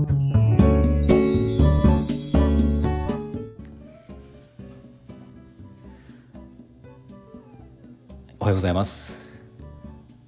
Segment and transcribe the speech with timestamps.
[0.00, 0.04] お
[8.44, 9.30] はようございます。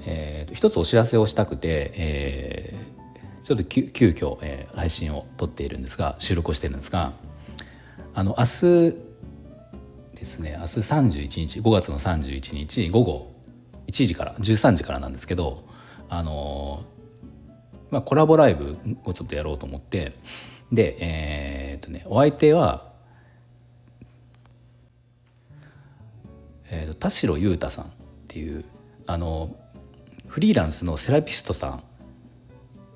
[0.00, 7.14] えーと、一つお知らせをしたくて、えー、ちょっと急急遽、えー、配信を撮っているんですが収録をしてるんですが
[8.12, 8.92] あの明日
[10.14, 13.32] ですね明日31日5月の31日午後
[13.86, 15.64] 1時から13時からなんですけど
[16.10, 16.84] あの
[17.94, 20.16] まあ、コラボライブをちょっとやろうと思って
[20.72, 22.90] でえー、っとねお相手は、
[26.72, 27.88] えー、と田代裕太さんっ
[28.26, 28.64] ていう
[29.06, 29.54] あの
[30.26, 31.84] フリーランスのセラピストさん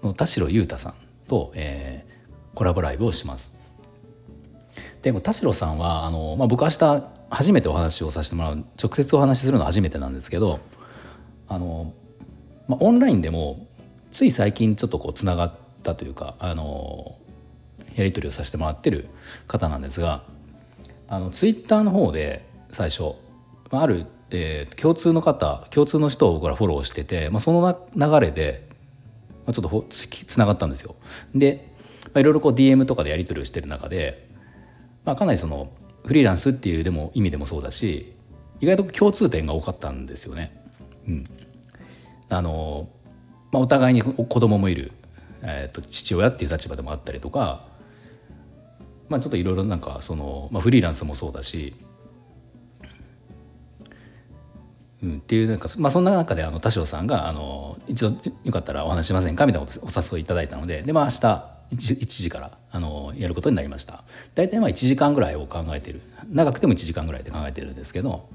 [0.03, 0.95] の田代裕太さん
[1.29, 3.57] と、えー、コラボライブをします。
[5.03, 10.59] で田代さんはあの、まあ、僕明日初めてお話をさせてもらう直接お話しするのは初めてなんですけど
[11.47, 11.95] あの、
[12.67, 13.68] まあ、オンラインでも
[14.19, 15.53] つい最近ちょっとこうつながっ
[15.85, 17.17] たというかあの
[17.95, 19.07] やり取りをさせてもらってる
[19.47, 20.25] 方なんですが
[21.07, 23.13] あのツイッターの方で最初
[23.71, 28.67] ある、えー、共通の方共通の人を僕らフォローしてて、まあ、その流れで、
[29.47, 30.97] まあ、ちょっとつながったんですよ。
[31.37, 31.69] で、
[32.07, 34.29] まあ、いろいろこう DM とかでやり取りをしてる中で、
[35.05, 35.71] まあ、かなりその
[36.05, 38.13] フリーランスっていうでも意味でもそうだし
[38.61, 40.61] 意外と共通点が多かったんですよね。
[41.07, 41.27] うん、
[42.31, 42.89] あの
[43.51, 44.93] まあ、お互いに子供もいる、
[45.43, 47.65] えー、と父親っていう立場でもあったりとか、
[49.09, 51.75] まあ、ちょっといろいろなんかその、まあ、フリーランスもそうだし、
[55.03, 64.03] うん、っていうなんか、まあ、そんな中であの田代さんがあの一度よかったらお話しませんかみたいなことお誘いいただいたのでで、まあ、明日 1, 1時からあのやることになりました。
[64.35, 66.01] 大体まあ1時間ぐらいを考えてる。
[66.31, 68.29] 長くても1時間ぐらいで考えてるんですけど、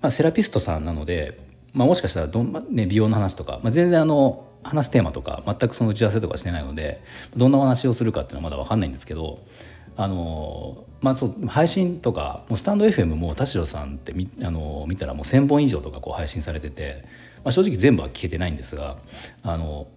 [0.00, 1.38] まあ、セラピストさんなので
[1.74, 7.02] まあ、もしかしたらどん、ね、美容の話とか、まあ、全然あの話すテーマとか全くその打ち合わせとかしてないので
[7.36, 9.40] どんなお話をするかっていうのはまだ分かんないんですけど
[9.96, 17.04] あの、まあ、そう配信とかもうスタンド FM も田代さんってみあの見たらもう1,000本以上とかこう配信されてて、
[17.44, 18.96] まあ、正直全部は聞けてないんですが
[19.42, 19.88] あの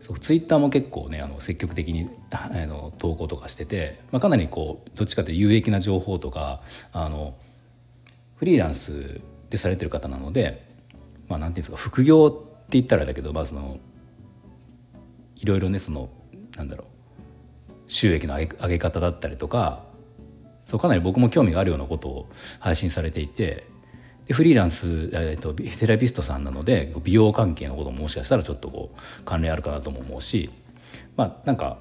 [0.00, 6.60] そうツイッターも結構ねあの積極的にあの投稿とかしてて、まあ、かなりこうどっちかというと有益な情報とか
[6.92, 7.34] あの
[8.36, 9.20] フリーランス
[9.50, 10.73] でされてる方なので
[11.28, 12.30] まあなんていうんですか副業っ
[12.66, 13.78] て言ったらだけどまあその
[15.36, 16.08] いろいろねその
[16.56, 19.84] なんだろう収益の上げ上げ方だったりとか
[20.64, 22.28] そうかなり僕も興味があるようなことを
[22.60, 23.66] 配信されていて
[24.26, 30.50] でフリーランス、えーと、セラピストさんなので美容関係のことももしかしたらちょっとこう関連あるかなとも思うし
[31.16, 31.78] まあなんか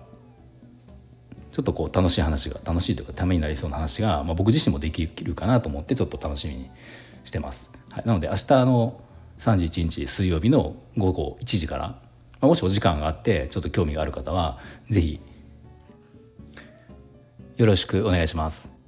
[1.53, 6.69] ちょっとこう楽しい話が楽しいというかためになりそうな話が、まあ、僕自身もできるかなと思ってちょっと楽しみに
[7.23, 7.69] してます。
[7.91, 8.99] はい、なので明日の
[9.43, 11.99] 31日水曜日の午後1時から、ま
[12.41, 14.59] あ、もしお時間があってちょっと興味がある方は
[14.89, 15.19] 是非
[17.57, 18.82] よろしくお願いします。